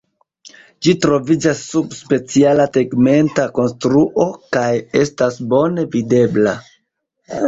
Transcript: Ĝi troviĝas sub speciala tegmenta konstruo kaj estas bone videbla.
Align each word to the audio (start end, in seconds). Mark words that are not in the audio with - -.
Ĝi 0.85 0.93
troviĝas 1.01 1.59
sub 1.73 1.91
speciala 1.97 2.65
tegmenta 2.77 3.45
konstruo 3.57 4.25
kaj 4.57 4.65
estas 5.03 5.37
bone 5.53 5.85
videbla. 5.97 6.55